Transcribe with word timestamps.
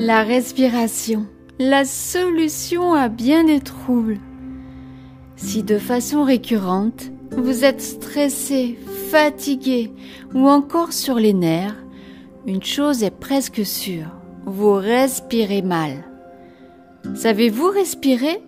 La 0.00 0.22
respiration, 0.22 1.26
la 1.58 1.84
solution 1.84 2.94
à 2.94 3.08
bien 3.08 3.42
des 3.42 3.58
troubles. 3.58 4.20
Si 5.34 5.64
de 5.64 5.76
façon 5.76 6.22
récurrente, 6.22 7.10
vous 7.32 7.64
êtes 7.64 7.80
stressé, 7.80 8.78
fatigué 9.10 9.90
ou 10.34 10.48
encore 10.48 10.92
sur 10.92 11.16
les 11.16 11.32
nerfs, 11.32 11.84
une 12.46 12.62
chose 12.62 13.02
est 13.02 13.10
presque 13.10 13.66
sûre, 13.66 14.06
vous 14.46 14.74
respirez 14.74 15.62
mal. 15.62 16.04
Savez-vous 17.16 17.68
respirer? 17.68 18.40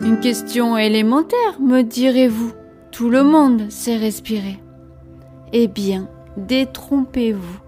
Une 0.00 0.20
question 0.20 0.76
élémentaire, 0.76 1.58
me 1.58 1.80
direz-vous. 1.80 2.52
Tout 2.92 3.08
le 3.08 3.22
monde 3.22 3.70
sait 3.70 3.96
respirer. 3.96 4.58
Eh 5.54 5.68
bien, 5.68 6.10
détrompez-vous. 6.36 7.60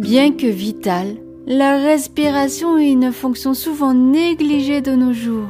Bien 0.00 0.32
que 0.32 0.48
vitale, 0.48 1.14
la 1.48 1.78
respiration 1.78 2.76
est 2.76 2.90
une 2.90 3.10
fonction 3.10 3.54
souvent 3.54 3.94
négligée 3.94 4.82
de 4.82 4.92
nos 4.92 5.14
jours. 5.14 5.48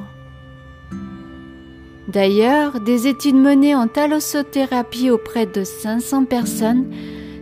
D'ailleurs, 2.07 2.79
des 2.81 3.09
études 3.09 3.35
menées 3.35 3.75
en 3.75 3.89
thalassothérapie 3.89 5.11
auprès 5.11 5.45
de 5.45 5.65
500 5.65 6.27
personnes 6.27 6.87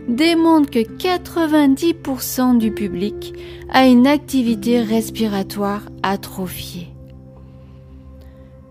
démontrent 0.07 0.71
que 0.71 0.79
90% 0.79 2.57
du 2.57 2.71
public 2.71 3.35
a 3.69 3.85
une 3.85 4.07
activité 4.07 4.81
respiratoire 4.81 5.83
atrophiée. 6.01 6.87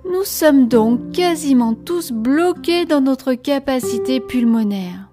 Nous 0.05 0.25
sommes 0.25 0.67
donc 0.67 1.13
quasiment 1.13 1.75
tous 1.75 2.11
bloqués 2.11 2.87
dans 2.87 3.01
notre 3.01 3.35
capacité 3.35 4.19
pulmonaire. 4.19 5.11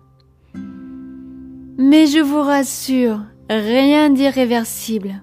Mais 1.77 2.07
je 2.07 2.19
vous 2.19 2.41
rassure, 2.41 3.19
rien 3.49 4.09
d'irréversible. 4.09 5.21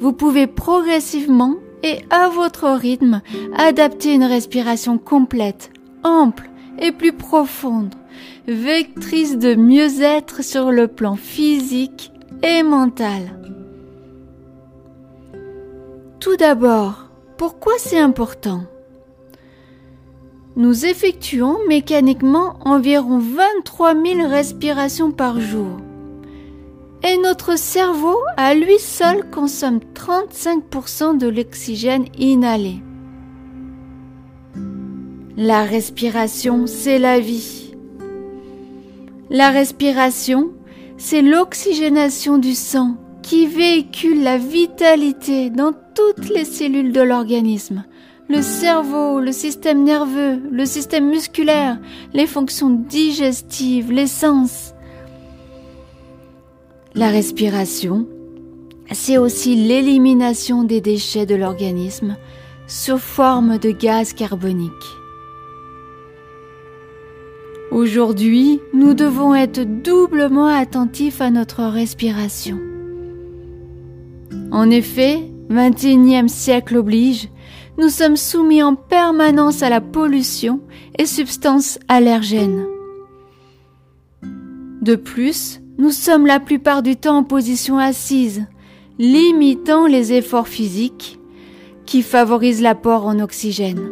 Vous 0.00 0.12
pouvez 0.12 0.46
progressivement 0.46 1.56
et 1.82 2.00
à 2.10 2.28
votre 2.28 2.68
rythme 2.68 3.20
adapter 3.56 4.14
une 4.14 4.24
respiration 4.24 4.98
complète, 4.98 5.70
ample 6.04 6.50
et 6.78 6.92
plus 6.92 7.12
profonde, 7.12 7.94
vectrice 8.46 9.38
de 9.38 9.54
mieux-être 9.54 10.42
sur 10.42 10.70
le 10.70 10.88
plan 10.88 11.16
physique 11.16 12.12
et 12.42 12.62
mental. 12.62 13.22
Tout 16.20 16.36
d'abord, 16.36 17.10
pourquoi 17.36 17.74
c'est 17.78 17.98
important? 17.98 18.62
Nous 20.56 20.86
effectuons 20.86 21.56
mécaniquement 21.68 22.56
environ 22.64 23.18
23 23.18 23.94
000 23.94 24.28
respirations 24.28 25.12
par 25.12 25.40
jour 25.40 25.78
et 27.08 27.16
notre 27.16 27.58
cerveau 27.58 28.18
à 28.36 28.54
lui 28.54 28.78
seul 28.78 29.28
consomme 29.30 29.80
35% 29.94 31.16
de 31.16 31.28
l'oxygène 31.28 32.04
inhalé. 32.18 32.82
La 35.36 35.62
respiration, 35.62 36.66
c'est 36.66 36.98
la 36.98 37.20
vie. 37.20 37.72
La 39.30 39.50
respiration, 39.50 40.50
c'est 40.98 41.22
l'oxygénation 41.22 42.36
du 42.36 42.54
sang 42.54 42.96
qui 43.22 43.46
véhicule 43.46 44.22
la 44.22 44.36
vitalité 44.36 45.50
dans 45.50 45.72
toutes 45.94 46.28
les 46.28 46.44
cellules 46.44 46.92
de 46.92 47.00
l'organisme. 47.02 47.84
Le 48.28 48.42
cerveau, 48.42 49.20
le 49.20 49.32
système 49.32 49.84
nerveux, 49.84 50.42
le 50.50 50.66
système 50.66 51.08
musculaire, 51.08 51.78
les 52.12 52.26
fonctions 52.26 52.70
digestives, 52.70 53.92
les 53.92 54.06
sens. 54.06 54.74
La 56.94 57.10
respiration, 57.10 58.06
c'est 58.90 59.18
aussi 59.18 59.54
l'élimination 59.54 60.64
des 60.64 60.80
déchets 60.80 61.26
de 61.26 61.34
l'organisme 61.34 62.16
sous 62.66 62.98
forme 62.98 63.58
de 63.58 63.70
gaz 63.70 64.14
carbonique. 64.14 64.72
Aujourd'hui, 67.70 68.60
nous 68.72 68.94
devons 68.94 69.34
être 69.34 69.62
doublement 69.82 70.46
attentifs 70.46 71.20
à 71.20 71.30
notre 71.30 71.64
respiration. 71.64 72.58
En 74.50 74.70
effet, 74.70 75.30
21e 75.50 76.28
siècle 76.28 76.78
oblige, 76.78 77.28
nous 77.76 77.90
sommes 77.90 78.16
soumis 78.16 78.62
en 78.62 78.74
permanence 78.74 79.62
à 79.62 79.68
la 79.68 79.82
pollution 79.82 80.60
et 80.98 81.04
substances 81.04 81.78
allergènes. 81.88 82.66
De 84.80 84.96
plus, 84.96 85.60
nous 85.78 85.92
sommes 85.92 86.26
la 86.26 86.40
plupart 86.40 86.82
du 86.82 86.96
temps 86.96 87.18
en 87.18 87.24
position 87.24 87.78
assise, 87.78 88.44
limitant 88.98 89.86
les 89.86 90.12
efforts 90.12 90.48
physiques 90.48 91.18
qui 91.86 92.02
favorisent 92.02 92.60
l'apport 92.60 93.06
en 93.06 93.20
oxygène. 93.20 93.88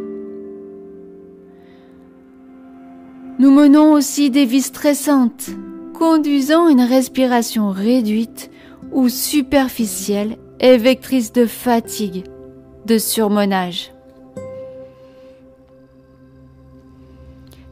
Nous 3.38 3.50
menons 3.50 3.92
aussi 3.92 4.30
des 4.30 4.44
vies 4.44 4.62
stressantes, 4.62 5.50
conduisant 5.94 6.69
une 6.69 6.80
respiration 6.80 7.70
réduite 7.70 8.50
ou 8.92 9.08
superficielle 9.08 10.38
et 10.58 10.78
vectrice 10.78 11.32
de 11.32 11.47
fatigue, 11.47 12.24
de 12.84 12.98
surmenage. 12.98 13.92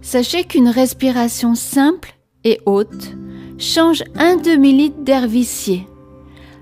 Sachez 0.03 0.45
qu'une 0.45 0.69
respiration 0.69 1.55
simple 1.55 2.15
et 2.45 2.61
haute 2.67 3.17
change 3.59 4.05
un 4.17 4.37
demi-litre 4.37 5.01
d'air 5.01 5.27
vicié, 5.27 5.87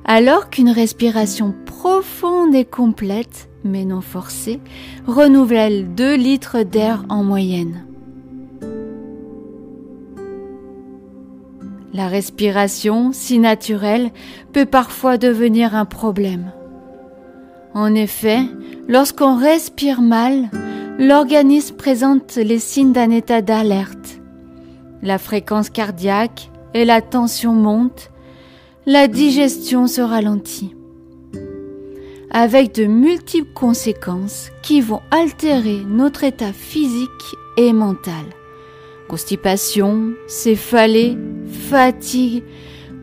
alors 0.05 0.51
qu'une 0.51 0.71
respiration 0.71 1.55
profonde 1.67 2.55
et 2.55 2.65
complète, 2.65 3.49
mais 3.65 3.85
non 3.85 4.01
forcée, 4.01 4.61
renouvelle 5.07 5.95
2 5.95 6.15
litres 6.17 6.63
d'air 6.63 7.05
en 7.09 7.23
moyenne. 7.23 7.87
La 11.95 12.09
respiration, 12.09 13.13
si 13.13 13.39
naturelle, 13.39 14.11
peut 14.53 14.65
parfois 14.65 15.19
devenir 15.19 15.75
un 15.75 15.85
problème. 15.85 16.53
En 17.75 17.95
effet, 17.95 18.41
lorsqu'on 18.89 19.37
respire 19.37 20.01
mal, 20.01 20.51
l'organisme 20.99 21.77
présente 21.77 22.37
les 22.37 22.59
signes 22.59 22.93
d'un 22.93 23.11
état 23.11 23.43
d'alerte. 23.43 24.21
La 25.03 25.19
fréquence 25.19 25.69
cardiaque, 25.69 26.51
et 26.75 26.85
la 26.85 27.01
tension 27.01 27.53
monte, 27.53 28.11
la 28.87 29.09
digestion 29.09 29.87
se 29.87 30.01
ralentit, 30.01 30.75
avec 32.31 32.75
de 32.75 32.85
multiples 32.87 33.53
conséquences 33.53 34.51
qui 34.63 34.81
vont 34.81 35.01
altérer 35.11 35.83
notre 35.87 36.25
état 36.25 36.53
physique 36.53 37.09
et 37.57 37.73
mental. 37.73 38.25
Constipation, 39.09 40.13
céphalée, 40.27 41.17
fatigue, 41.47 42.43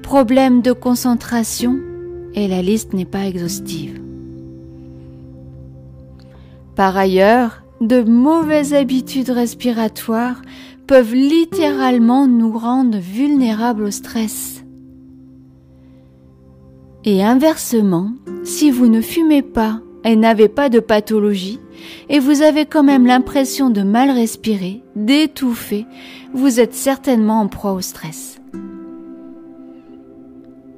problèmes 0.02 0.62
de 0.62 0.72
concentration, 0.72 1.80
et 2.34 2.48
la 2.48 2.62
liste 2.62 2.94
n'est 2.94 3.06
pas 3.06 3.26
exhaustive. 3.26 4.02
Par 6.76 6.98
ailleurs, 6.98 7.64
de 7.82 8.02
mauvaises 8.02 8.74
habitudes 8.74 9.30
respiratoires 9.30 10.42
peuvent 10.90 11.14
littéralement 11.14 12.26
nous 12.26 12.52
rendre 12.52 12.98
vulnérables 12.98 13.84
au 13.84 13.92
stress. 13.92 14.64
Et 17.06 17.24
inversement, 17.24 18.14
si 18.44 18.72
vous 18.72 18.88
ne 18.88 19.00
fumez 19.00 19.44
pas 19.44 19.82
et 20.04 20.16
n'avez 20.16 20.48
pas 20.48 20.68
de 20.68 20.80
pathologie, 20.80 21.60
et 22.10 22.18
vous 22.18 22.42
avez 22.42 22.66
quand 22.66 22.82
même 22.82 23.06
l'impression 23.06 23.70
de 23.70 23.84
mal 23.84 24.10
respirer, 24.10 24.82
d'étouffer, 24.96 25.86
vous 26.34 26.60
êtes 26.60 26.74
certainement 26.74 27.42
en 27.42 27.48
proie 27.48 27.74
au 27.74 27.82
stress. 27.82 28.42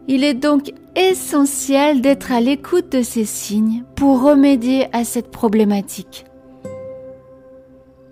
Il 0.09 0.25
est 0.25 0.33
donc 0.33 0.73
essentiel 0.97 2.01
d'être 2.01 2.33
à 2.33 2.41
l'écoute 2.41 2.91
de 2.91 3.01
ces 3.01 3.23
signes 3.23 3.85
pour 3.95 4.21
remédier 4.21 4.87
à 4.91 5.05
cette 5.05 5.31
problématique. 5.31 6.25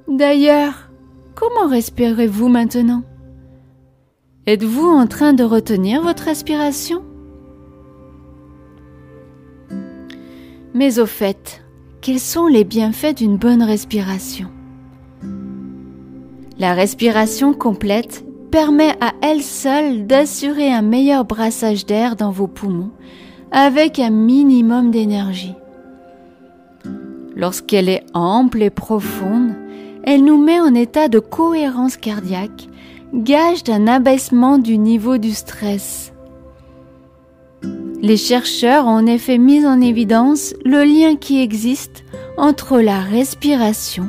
D'ailleurs, 0.07 0.88
Comment 1.39 1.71
respirez-vous 1.71 2.50
maintenant? 2.50 3.01
Êtes-vous 4.45 4.89
en 4.89 5.07
train 5.07 5.31
de 5.31 5.45
retenir 5.45 6.01
votre 6.01 6.24
respiration? 6.24 7.01
Mais 10.74 11.00
au 11.00 11.06
fait, 11.06 11.63
quels 12.01 12.19
sont 12.19 12.47
les 12.47 12.65
bienfaits 12.65 13.15
d'une 13.15 13.38
bonne 13.38 13.63
respiration? 13.63 14.50
La 16.57 16.74
respiration 16.74 17.53
complète 17.53 18.25
permet 18.51 18.91
à 19.00 19.13
elle 19.21 19.41
seule 19.41 20.07
d'assurer 20.07 20.74
un 20.74 20.81
meilleur 20.81 21.24
brassage 21.24 21.86
d'air 21.86 22.18
dans 22.18 22.31
vos 22.31 22.47
poumons 22.47 22.91
avec 23.51 23.97
un 23.97 24.09
minimum 24.09 24.91
d'énergie. 24.91 25.56
Lorsqu'elle 27.33 27.88
est 27.88 28.03
ample 28.13 28.62
et 28.62 28.69
profonde, 28.69 29.53
elle 30.11 30.23
nous 30.23 30.44
met 30.44 30.59
en 30.59 30.73
état 30.73 31.07
de 31.07 31.19
cohérence 31.19 31.95
cardiaque, 31.95 32.67
gage 33.13 33.63
d'un 33.63 33.85
abaissement 33.85 34.57
du 34.57 34.79
niveau 34.79 35.19
du 35.19 35.33
stress. 35.33 36.13
Les 38.01 38.17
chercheurs 38.17 38.88
ont 38.88 38.97
en 38.97 39.06
effet 39.06 39.38
mis 39.38 39.67
en 39.67 39.79
évidence 39.79 40.56
le 40.65 40.83
lien 40.83 41.15
qui 41.15 41.39
existe 41.39 42.03
entre 42.38 42.79
la 42.79 43.01
respiration 43.01 44.07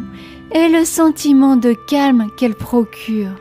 et 0.52 0.68
le 0.68 0.86
sentiment 0.86 1.56
de 1.56 1.74
calme 1.86 2.28
qu'elle 2.38 2.54
procure. 2.54 3.36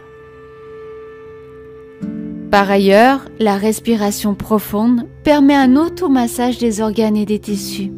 Par 2.51 2.69
ailleurs, 2.69 3.21
la 3.39 3.55
respiration 3.55 4.35
profonde 4.35 5.07
permet 5.23 5.55
un 5.55 5.77
automassage 5.77 6.57
des 6.57 6.81
organes 6.81 7.15
et 7.15 7.25
des 7.25 7.39
tissus, 7.39 7.93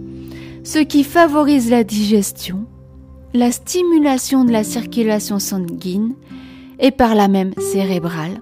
ce 0.63 0.77
qui 0.77 1.03
favorise 1.03 1.71
la 1.71 1.83
digestion, 1.83 2.67
la 3.33 3.51
stimulation 3.51 4.43
de 4.43 4.51
la 4.51 4.63
circulation 4.63 5.39
sanguine 5.39 6.13
et 6.79 6.91
par 6.91 7.15
là 7.15 7.27
même 7.27 7.53
cérébrale, 7.57 8.41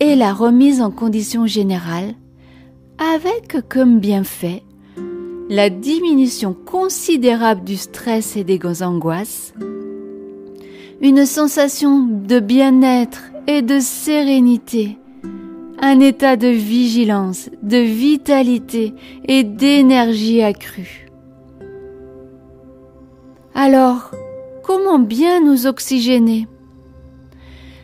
et 0.00 0.16
la 0.16 0.34
remise 0.34 0.82
en 0.82 0.90
condition 0.90 1.46
générale, 1.46 2.14
avec 2.98 3.68
comme 3.68 4.00
bienfait 4.00 4.62
la 5.48 5.70
diminution 5.70 6.54
considérable 6.54 7.64
du 7.64 7.76
stress 7.76 8.36
et 8.36 8.44
des 8.44 8.58
angoisses, 8.82 9.54
une 11.00 11.24
sensation 11.24 12.04
de 12.04 12.40
bien-être 12.40 13.22
et 13.46 13.62
de 13.62 13.78
sérénité, 13.78 14.98
un 15.80 16.00
état 16.00 16.36
de 16.36 16.48
vigilance, 16.48 17.48
de 17.62 17.78
vitalité 17.78 18.92
et 19.28 19.44
d'énergie 19.44 20.42
accrue. 20.42 21.05
Alors, 23.58 24.10
comment 24.62 24.98
bien 24.98 25.40
nous 25.40 25.66
oxygéner? 25.66 26.46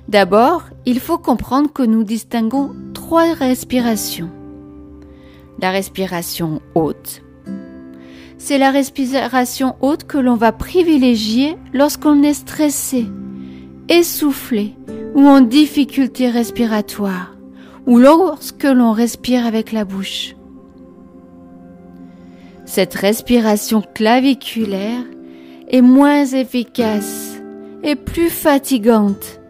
D'abord, 0.06 0.64
il 0.84 1.00
faut 1.00 1.16
comprendre 1.16 1.72
que 1.72 1.82
nous 1.82 2.04
distinguons 2.04 2.72
trois 2.92 3.32
respirations. 3.32 4.28
La 5.62 5.70
respiration 5.70 6.60
haute. 6.74 7.22
C'est 8.36 8.58
la 8.58 8.70
respiration 8.70 9.76
haute 9.80 10.04
que 10.04 10.18
l'on 10.18 10.34
va 10.34 10.52
privilégier 10.52 11.56
lorsqu'on 11.72 12.22
est 12.22 12.34
stressé, 12.34 13.06
essoufflé 13.88 14.74
ou 15.14 15.26
en 15.26 15.40
difficulté 15.40 16.28
respiratoire, 16.28 17.34
ou 17.86 17.98
lorsque 17.98 18.64
l'on 18.64 18.92
respire 18.92 19.46
avec 19.46 19.72
la 19.72 19.86
bouche. 19.86 20.36
Cette 22.66 22.92
respiration 22.92 23.82
claviculaire 23.94 25.04
est 25.68 25.82
moins 25.82 26.24
efficace 26.24 27.40
et 27.82 27.96
plus 27.96 28.30
fatigante 28.30 29.40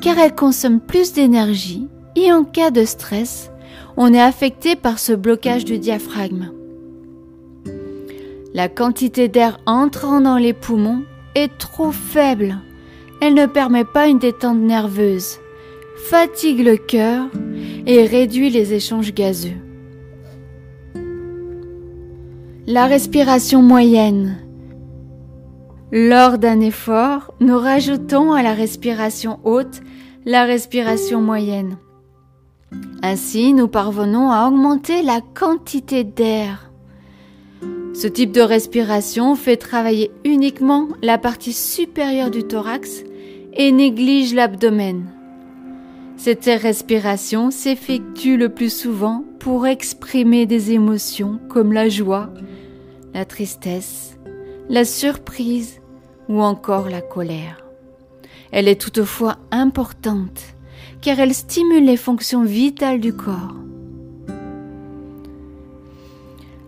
car 0.00 0.18
elle 0.18 0.34
consomme 0.34 0.80
plus 0.80 1.12
d'énergie 1.12 1.88
et 2.16 2.32
en 2.32 2.44
cas 2.44 2.70
de 2.70 2.84
stress, 2.84 3.50
on 3.96 4.12
est 4.12 4.20
affecté 4.20 4.76
par 4.76 4.98
ce 4.98 5.12
blocage 5.12 5.64
du 5.64 5.78
diaphragme. 5.78 6.50
La 8.54 8.68
quantité 8.68 9.28
d'air 9.28 9.58
entrant 9.66 10.20
dans 10.20 10.36
les 10.36 10.52
poumons 10.52 11.02
est 11.34 11.56
trop 11.58 11.92
faible. 11.92 12.58
Elle 13.20 13.34
ne 13.34 13.46
permet 13.46 13.84
pas 13.84 14.08
une 14.08 14.18
détente 14.18 14.58
nerveuse, 14.58 15.38
fatigue 16.08 16.64
le 16.64 16.76
cœur 16.76 17.26
et 17.86 18.04
réduit 18.06 18.50
les 18.50 18.74
échanges 18.74 19.12
gazeux. 19.12 19.56
La 22.66 22.86
respiration 22.86 23.62
moyenne. 23.62 24.36
Lors 25.90 26.36
d'un 26.36 26.60
effort, 26.60 27.32
nous 27.40 27.58
rajoutons 27.58 28.32
à 28.32 28.42
la 28.42 28.52
respiration 28.52 29.40
haute 29.44 29.80
la 30.26 30.44
respiration 30.44 31.22
moyenne. 31.22 31.78
Ainsi, 33.02 33.54
nous 33.54 33.68
parvenons 33.68 34.30
à 34.30 34.46
augmenter 34.46 35.02
la 35.02 35.22
quantité 35.22 36.04
d'air. 36.04 36.70
Ce 37.94 38.06
type 38.06 38.32
de 38.32 38.42
respiration 38.42 39.34
fait 39.34 39.56
travailler 39.56 40.10
uniquement 40.24 40.88
la 41.02 41.16
partie 41.16 41.54
supérieure 41.54 42.30
du 42.30 42.44
thorax 42.44 43.04
et 43.54 43.72
néglige 43.72 44.34
l'abdomen. 44.34 45.06
Cette 46.18 46.44
respiration 46.44 47.50
s'effectue 47.50 48.36
le 48.36 48.50
plus 48.50 48.72
souvent 48.72 49.24
pour 49.38 49.66
exprimer 49.66 50.44
des 50.44 50.72
émotions 50.72 51.40
comme 51.48 51.72
la 51.72 51.88
joie, 51.88 52.28
la 53.14 53.24
tristesse, 53.24 54.17
la 54.68 54.84
surprise 54.84 55.80
ou 56.28 56.42
encore 56.42 56.90
la 56.90 57.00
colère. 57.00 57.64
Elle 58.50 58.68
est 58.68 58.80
toutefois 58.80 59.36
importante 59.50 60.42
car 61.00 61.20
elle 61.20 61.34
stimule 61.34 61.84
les 61.84 61.96
fonctions 61.96 62.44
vitales 62.44 63.00
du 63.00 63.12
corps. 63.12 63.54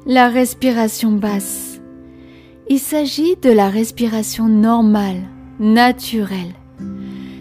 La 0.07 0.29
respiration 0.29 1.13
basse. 1.13 1.81
Il 2.69 2.79
s'agit 2.79 3.37
de 3.37 3.51
la 3.51 3.69
respiration 3.69 4.47
normale, 4.47 5.23
naturelle. 5.59 6.55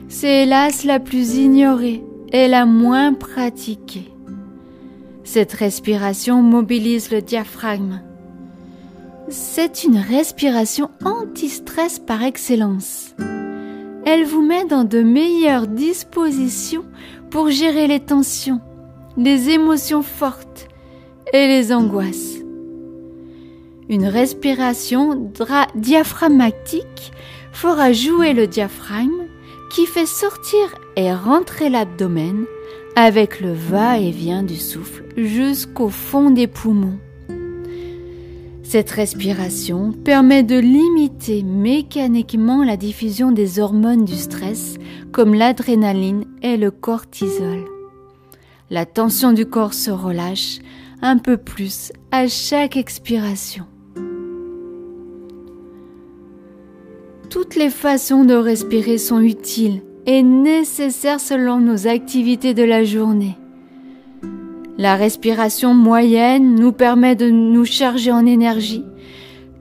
C'est 0.10 0.44
hélas 0.44 0.84
la 0.84 1.00
plus 1.00 1.36
ignorée 1.36 2.04
et 2.34 2.48
la 2.48 2.66
moins 2.66 3.14
pratiquée. 3.14 4.12
Cette 5.24 5.54
respiration 5.54 6.42
mobilise 6.42 7.12
le 7.12 7.22
diaphragme. 7.22 8.02
C'est 9.30 9.84
une 9.84 9.98
respiration 9.98 10.90
anti-stress 11.04 12.00
par 12.00 12.24
excellence 12.24 13.14
elle 14.12 14.26
vous 14.26 14.42
met 14.42 14.66
dans 14.66 14.86
de 14.86 15.04
meilleures 15.04 15.68
dispositions 15.68 16.84
pour 17.30 17.52
gérer 17.52 17.86
les 17.86 18.00
tensions, 18.00 18.60
les 19.18 19.52
émotions 19.52 20.02
fortes 20.02 20.68
et 21.32 21.46
les 21.46 21.72
angoisses. 21.72 22.38
Une 23.88 24.08
respiration 24.08 25.32
diaphragmatique 25.76 27.12
fera 27.52 27.92
jouer 27.92 28.34
le 28.34 28.48
diaphragme 28.48 29.28
qui 29.72 29.86
fait 29.86 30.08
sortir 30.08 30.76
et 30.96 31.14
rentrer 31.14 31.70
l'abdomen 31.70 32.46
avec 32.96 33.42
le 33.42 33.54
va-et-vient 33.54 34.42
du 34.42 34.58
souffle 34.58 35.04
jusqu'au 35.18 35.90
fond 35.90 36.32
des 36.32 36.48
poumons. 36.48 36.98
Cette 38.72 38.92
respiration 38.92 39.94
permet 39.94 40.44
de 40.44 40.60
limiter 40.60 41.42
mécaniquement 41.42 42.64
la 42.64 42.78
diffusion 42.78 43.32
des 43.32 43.58
hormones 43.58 44.06
du 44.06 44.14
stress 44.14 44.76
comme 45.12 45.34
l'adrénaline 45.34 46.26
et 46.44 46.56
le 46.56 46.70
cortisol. 46.70 47.66
La 48.70 48.86
tension 48.86 49.34
du 49.34 49.48
corps 49.48 49.74
se 49.74 49.90
relâche 49.90 50.60
un 51.02 51.18
peu 51.18 51.36
plus 51.38 51.92
à 52.12 52.28
chaque 52.28 52.78
expiration. 52.78 53.66
Toutes 57.32 57.56
les 57.56 57.72
façons 57.72 58.24
de 58.24 58.36
respirer 58.36 59.00
sont 59.00 59.20
utiles 59.20 59.82
et 60.06 60.22
nécessaires 60.22 61.20
selon 61.20 61.60
nos 61.60 61.88
activités 61.88 62.54
de 62.54 62.62
la 62.62 62.84
journée. 62.84 63.36
La 64.80 64.96
respiration 64.96 65.74
moyenne 65.74 66.56
nous 66.56 66.72
permet 66.72 67.18
de 67.18 67.30
nous 67.30 67.66
charger 67.66 68.14
en 68.14 68.26
énergie, 68.26 68.86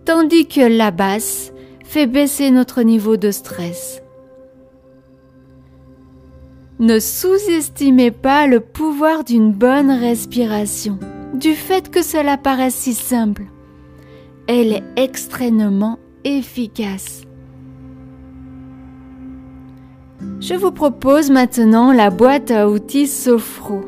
tandis 0.05 0.47
que 0.47 0.61
la 0.61 0.93
basse 0.93 1.53
fait 1.85 2.07
baisser 2.07 2.53
notre 2.53 2.83
niveau 2.83 3.17
de 3.17 3.33
stress. 3.33 4.01
Ne 6.79 7.01
sous-estimez 7.01 8.13
pas 8.13 8.47
le 8.47 8.61
pouvoir 8.61 9.25
d'une 9.25 9.53
bonne 9.53 9.91
respiration, 9.91 11.01
du 11.35 11.55
fait 11.55 11.91
que 11.91 12.05
cela 12.05 12.37
paraisse 12.37 12.77
si 12.77 12.95
simple. 12.95 13.47
Elle 14.47 14.73
est 14.73 14.85
extrêmement 14.95 15.99
efficace. 16.23 17.23
Je 20.39 20.55
vous 20.55 20.71
propose 20.71 21.29
maintenant 21.29 21.93
la 21.93 22.11
boîte 22.11 22.53
à 22.53 22.69
outils 22.69 23.09
Sophro. 23.09 23.88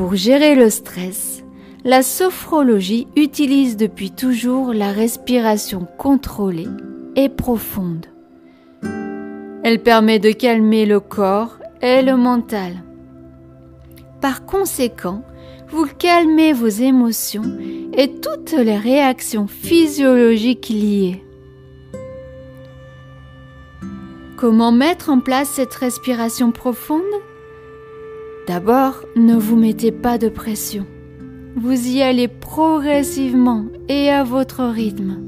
Pour 0.00 0.14
gérer 0.14 0.54
le 0.54 0.70
stress, 0.70 1.44
la 1.84 2.02
sophrologie 2.02 3.06
utilise 3.16 3.76
depuis 3.76 4.10
toujours 4.10 4.72
la 4.72 4.92
respiration 4.92 5.86
contrôlée 5.98 6.68
et 7.16 7.28
profonde. 7.28 8.06
Elle 9.62 9.82
permet 9.82 10.18
de 10.18 10.32
calmer 10.32 10.86
le 10.86 11.00
corps 11.00 11.58
et 11.82 12.00
le 12.00 12.16
mental. 12.16 12.82
Par 14.22 14.46
conséquent, 14.46 15.22
vous 15.68 15.86
calmez 15.98 16.54
vos 16.54 16.68
émotions 16.68 17.58
et 17.92 18.10
toutes 18.10 18.52
les 18.52 18.78
réactions 18.78 19.48
physiologiques 19.48 20.70
liées. 20.70 21.22
Comment 24.38 24.72
mettre 24.72 25.10
en 25.10 25.20
place 25.20 25.50
cette 25.50 25.74
respiration 25.74 26.52
profonde? 26.52 27.02
D'abord, 28.46 29.04
ne 29.16 29.36
vous 29.36 29.56
mettez 29.56 29.92
pas 29.92 30.18
de 30.18 30.28
pression. 30.28 30.86
Vous 31.56 31.88
y 31.88 32.02
allez 32.02 32.28
progressivement 32.28 33.66
et 33.88 34.08
à 34.08 34.24
votre 34.24 34.64
rythme. 34.64 35.18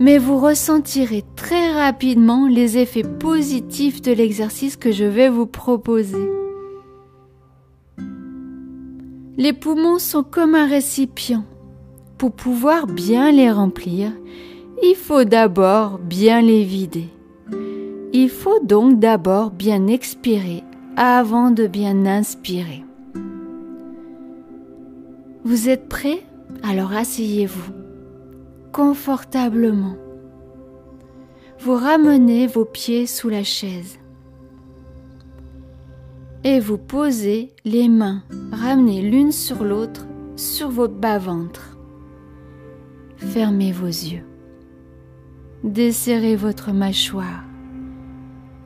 Mais 0.00 0.18
vous 0.18 0.38
ressentirez 0.38 1.24
très 1.36 1.72
rapidement 1.72 2.46
les 2.46 2.78
effets 2.78 3.02
positifs 3.02 4.00
de 4.00 4.12
l'exercice 4.12 4.76
que 4.76 4.92
je 4.92 5.04
vais 5.04 5.28
vous 5.28 5.46
proposer. 5.46 6.30
Les 9.36 9.52
poumons 9.52 9.98
sont 9.98 10.22
comme 10.22 10.54
un 10.54 10.66
récipient. 10.66 11.44
Pour 12.16 12.32
pouvoir 12.32 12.86
bien 12.86 13.30
les 13.30 13.50
remplir, 13.50 14.10
il 14.82 14.94
faut 14.96 15.24
d'abord 15.24 15.98
bien 15.98 16.40
les 16.40 16.64
vider. 16.64 17.08
Il 18.12 18.30
faut 18.30 18.58
donc 18.64 18.98
d'abord 18.98 19.50
bien 19.50 19.86
expirer 19.86 20.64
avant 21.00 21.52
de 21.52 21.68
bien 21.68 22.06
inspirer. 22.06 22.84
Vous 25.44 25.68
êtes 25.68 25.88
prêt 25.88 26.24
Alors 26.64 26.92
asseyez-vous 26.92 27.72
confortablement. 28.72 29.94
Vous 31.60 31.76
ramenez 31.76 32.48
vos 32.48 32.64
pieds 32.64 33.06
sous 33.06 33.28
la 33.28 33.44
chaise 33.44 34.00
et 36.42 36.58
vous 36.58 36.78
posez 36.78 37.52
les 37.64 37.88
mains 37.88 38.24
ramenées 38.50 39.02
l'une 39.02 39.30
sur 39.30 39.62
l'autre 39.62 40.04
sur 40.34 40.68
votre 40.68 40.94
bas-ventre. 40.94 41.78
Fermez 43.18 43.70
vos 43.70 43.86
yeux. 43.86 44.24
Desserrez 45.62 46.34
votre 46.34 46.72
mâchoire. 46.72 47.44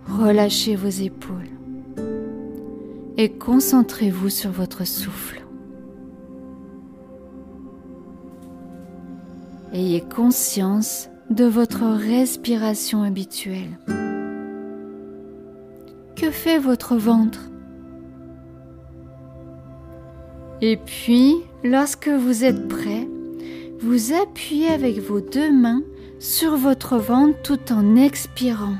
Relâchez 0.08 0.76
vos 0.76 0.88
épaules. 0.88 1.51
Et 3.16 3.30
concentrez-vous 3.30 4.30
sur 4.30 4.50
votre 4.50 4.86
souffle. 4.86 5.42
Ayez 9.72 10.00
conscience 10.00 11.08
de 11.30 11.44
votre 11.44 11.82
respiration 11.84 13.02
habituelle. 13.02 13.78
Que 16.16 16.30
fait 16.30 16.58
votre 16.58 16.96
ventre? 16.96 17.50
Et 20.60 20.76
puis, 20.76 21.36
lorsque 21.64 22.08
vous 22.08 22.44
êtes 22.44 22.68
prêt, 22.68 23.08
vous 23.80 24.12
appuyez 24.12 24.68
avec 24.68 24.98
vos 25.00 25.20
deux 25.20 25.50
mains 25.50 25.82
sur 26.18 26.56
votre 26.56 26.98
ventre 26.98 27.42
tout 27.42 27.72
en 27.72 27.96
expirant. 27.96 28.76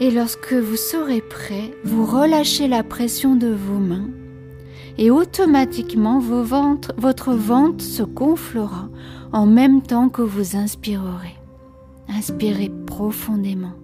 Et 0.00 0.10
lorsque 0.10 0.54
vous 0.54 0.76
serez 0.76 1.20
prêt, 1.20 1.74
vous 1.84 2.06
relâchez 2.06 2.68
la 2.68 2.82
pression 2.82 3.36
de 3.36 3.48
vos 3.48 3.78
mains 3.78 4.08
et 4.96 5.10
automatiquement 5.10 6.18
votre 6.18 7.32
ventre 7.32 7.84
se 7.84 8.02
gonflera 8.02 8.88
en 9.32 9.46
même 9.46 9.82
temps 9.82 10.08
que 10.08 10.22
vous 10.22 10.56
inspirerez. 10.56 11.36
Inspirez 12.08 12.72
profondément. 12.86 13.74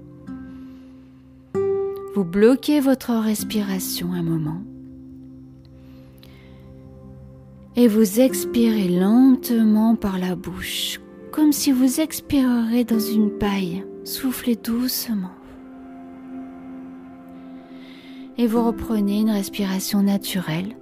Vous 2.14 2.24
bloquez 2.24 2.80
votre 2.80 3.12
respiration 3.12 4.12
un 4.12 4.22
moment 4.22 4.62
et 7.76 7.88
vous 7.88 8.20
expirez 8.20 8.88
lentement 8.88 9.96
par 9.96 10.18
la 10.18 10.34
bouche, 10.34 10.98
comme 11.30 11.52
si 11.52 11.72
vous 11.72 12.00
expirerez 12.00 12.84
dans 12.84 12.98
une 12.98 13.30
paille. 13.30 13.84
Soufflez 14.04 14.56
doucement. 14.56 15.30
Et 18.38 18.46
vous 18.46 18.64
reprenez 18.64 19.20
une 19.20 19.30
respiration 19.30 20.02
naturelle 20.02 20.76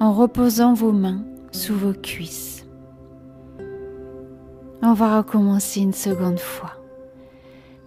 en 0.00 0.12
reposant 0.12 0.74
vos 0.74 0.92
mains 0.92 1.24
sous 1.50 1.74
vos 1.74 1.92
cuisses. 1.92 2.64
On 4.82 4.94
va 4.94 5.18
recommencer 5.18 5.80
une 5.80 5.92
seconde 5.92 6.40
fois. 6.40 6.72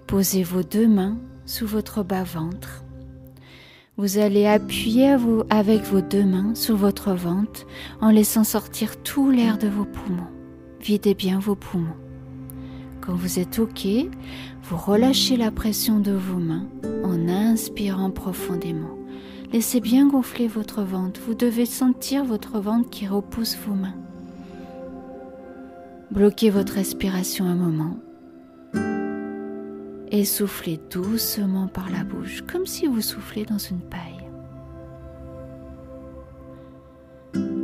Posez 0.08 0.44
vos 0.44 0.64
deux 0.64 0.88
mains 0.88 1.18
sous 1.46 1.68
votre 1.68 2.04
bas-ventre 2.04 2.86
vous 3.98 4.18
allez 4.18 4.46
appuyer 4.46 5.16
avec 5.50 5.84
vos 5.84 6.02
deux 6.02 6.26
mains 6.26 6.54
sur 6.54 6.76
votre 6.76 7.14
ventre 7.14 7.66
en 8.02 8.10
laissant 8.10 8.44
sortir 8.44 9.02
tout 9.02 9.32
l'air 9.32 9.58
de 9.58 9.70
vos 9.70 9.86
poumons. 9.86 10.28
Videz 10.82 11.14
bien 11.14 11.40
vos 11.40 11.56
poumons. 11.56 11.96
Quand 13.00 13.16
vous 13.16 13.40
êtes 13.40 13.58
OK, 13.58 13.88
vous 14.64 14.76
relâchez 14.76 15.38
la 15.38 15.50
pression 15.50 16.00
de 16.00 16.12
vos 16.12 16.40
mains 16.40 16.68
en 17.06 17.30
inspirant 17.30 18.12
profondément. 18.12 18.98
Laissez 19.52 19.80
bien 19.80 20.08
gonfler 20.08 20.48
votre 20.48 20.82
ventre. 20.84 21.20
Vous 21.26 21.36
devez 21.36 21.66
sentir 21.66 22.26
votre 22.26 22.60
ventre 22.60 22.90
qui 22.90 23.08
repousse 23.08 23.58
vos 23.66 23.74
mains. 23.74 23.96
Bloquez 26.12 26.50
votre 26.50 26.74
respiration 26.74 27.46
un 27.46 27.56
moment 27.56 27.98
et 30.12 30.24
soufflez 30.24 30.80
doucement 30.92 31.68
par 31.68 31.90
la 31.90 32.04
bouche, 32.04 32.42
comme 32.44 32.66
si 32.66 32.88
vous 32.88 33.02
soufflez 33.02 33.44
dans 33.44 33.58
une 33.58 33.82
paille. 33.82 34.30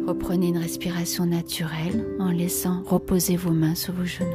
Reprenez 0.07 0.49
une 0.49 0.57
respiration 0.57 1.25
naturelle 1.25 2.05
en 2.19 2.31
laissant 2.31 2.83
reposer 2.83 3.37
vos 3.37 3.51
mains 3.51 3.75
sur 3.75 3.93
vos 3.93 4.05
genoux. 4.05 4.27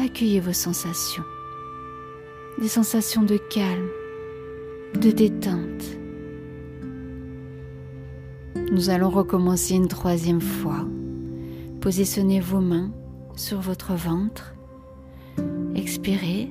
Accueillez 0.00 0.40
vos 0.40 0.52
sensations, 0.52 1.24
des 2.60 2.68
sensations 2.68 3.22
de 3.22 3.36
calme, 3.36 3.88
de 4.94 5.10
détente. 5.10 5.84
Nous 8.72 8.90
allons 8.90 9.10
recommencer 9.10 9.74
une 9.74 9.88
troisième 9.88 10.40
fois. 10.40 10.86
Positionnez 11.80 12.40
vos 12.40 12.60
mains 12.60 12.90
sur 13.36 13.60
votre 13.60 13.94
ventre 13.94 14.56
Expirez 15.76 16.50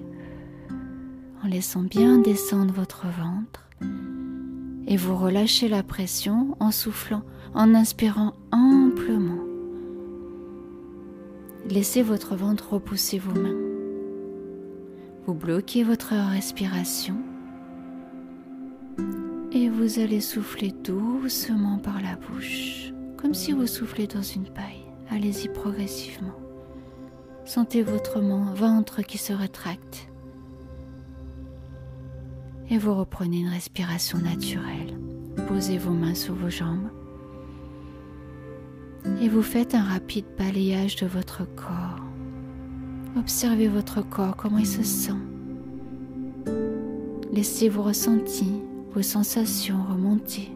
en 1.44 1.48
laissant 1.48 1.82
bien 1.82 2.20
descendre 2.20 2.74
votre 2.74 3.08
ventre 3.08 3.68
et 4.88 4.98
vous 4.98 5.18
relâchez 5.18 5.68
la 5.68 5.82
pression 5.82 6.56
en 6.60 6.70
soufflant, 6.70 7.24
en 7.56 7.74
inspirant 7.74 8.34
amplement. 8.52 9.44
Laissez 11.68 12.04
votre 12.04 12.36
ventre 12.36 12.74
repousser 12.74 13.18
vos 13.18 13.34
mains. 13.34 13.58
Vous 15.26 15.34
bloquez 15.34 15.84
votre 15.84 16.14
respiration 16.14 17.16
et 19.56 19.70
vous 19.70 20.00
allez 20.00 20.20
souffler 20.20 20.74
doucement 20.84 21.80
par 21.80 22.02
la 22.02 22.18
bouche, 22.18 22.92
comme 23.16 23.34
si 23.34 23.54
vous 23.54 23.68
soufflez 23.68 24.06
dans 24.06 24.22
une 24.22 24.44
paille. 24.44 24.84
Allez-y 25.10 25.48
progressivement. 25.48 26.36
Sentez 27.46 27.82
votre 27.82 28.20
ventre 28.20 29.02
qui 29.02 29.18
se 29.18 29.32
rétracte. 29.32 30.10
Et 32.70 32.78
vous 32.78 32.94
reprenez 32.94 33.40
une 33.40 33.48
respiration 33.48 34.18
naturelle. 34.18 35.00
Posez 35.48 35.78
vos 35.78 35.94
mains 35.94 36.16
sur 36.16 36.36
vos 36.36 36.50
jambes. 36.50 36.90
Et 39.22 39.30
vous 39.30 39.44
faites 39.44 39.74
un 39.74 39.84
rapide 39.84 40.26
balayage 40.38 40.98
de 40.98 41.06
votre 41.06 41.46
corps. 41.56 42.02
Observez 43.18 43.70
votre 43.70 44.02
corps, 44.02 44.36
comment 44.36 44.58
il 44.58 44.68
se 44.68 44.84
sent. 44.84 45.14
Laissez 47.32 47.70
vos 47.70 47.84
ressentis, 47.84 48.62
sensations 49.02 49.84
remonter. 49.90 50.52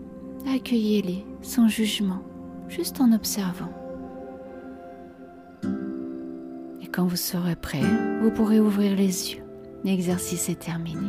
Accueillez-les 0.54 1.26
sans 1.42 1.68
jugement, 1.68 2.22
juste 2.70 3.02
en 3.02 3.12
observant. 3.12 3.74
quand 6.92 7.06
vous 7.06 7.16
serez 7.16 7.56
prêt, 7.56 7.82
vous 8.22 8.32
pourrez 8.32 8.60
ouvrir 8.60 8.96
les 8.96 9.32
yeux. 9.32 9.44
L'exercice 9.84 10.50
est 10.50 10.60
terminé. 10.60 11.08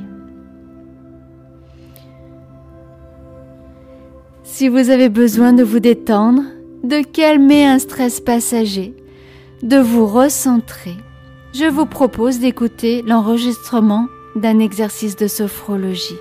Si 4.45 4.69
vous 4.69 4.91
avez 4.91 5.09
besoin 5.09 5.53
de 5.53 5.63
vous 5.63 5.81
détendre, 5.81 6.43
de 6.85 7.03
calmer 7.03 7.67
un 7.67 7.79
stress 7.79 8.21
passager, 8.21 8.95
de 9.63 9.79
vous 9.79 10.07
recentrer, 10.07 10.95
je 11.53 11.65
vous 11.65 11.87
propose 11.87 12.39
d'écouter 12.39 13.03
l'enregistrement 13.03 14.07
d'un 14.37 14.59
exercice 14.61 15.17
de 15.17 15.27
sophrologie. 15.27 16.19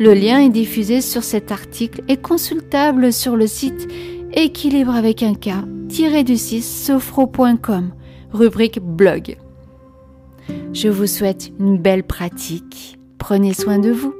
Le 0.00 0.12
lien 0.12 0.40
est 0.40 0.50
diffusé 0.50 1.00
sur 1.00 1.22
cet 1.22 1.52
article 1.52 2.02
et 2.08 2.16
consultable 2.16 3.12
sur 3.12 3.36
le 3.36 3.46
site 3.46 3.88
équilibre 4.32 4.92
avec 4.92 5.22
un 5.22 5.34
k-du 5.34 6.36
6 6.36 6.62
sophro.com 6.62 7.92
rubrique 8.32 8.80
blog. 8.80 9.36
Je 10.72 10.88
vous 10.88 11.06
souhaite 11.06 11.52
une 11.60 11.78
belle 11.78 12.02
pratique. 12.02 12.98
Prenez 13.18 13.54
soin 13.54 13.78
de 13.78 13.92
vous. 13.92 14.14